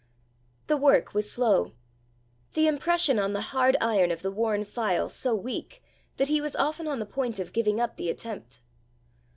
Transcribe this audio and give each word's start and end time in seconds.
The 0.65 0.77
work 0.77 1.13
was 1.13 1.29
slow 1.31 1.73
the 2.53 2.65
impression 2.65 3.19
on 3.19 3.33
the 3.33 3.41
hard 3.53 3.77
iron 3.79 4.09
of 4.09 4.23
the 4.23 4.31
worn 4.31 4.65
file 4.65 5.09
so 5.09 5.35
weak 5.35 5.83
that 6.17 6.27
he 6.27 6.41
was 6.41 6.55
often 6.55 6.87
on 6.87 6.97
the 6.97 7.05
point 7.05 7.37
of 7.37 7.53
giving 7.53 7.79
up 7.79 7.97
the 7.97 8.09
attempt. 8.09 8.61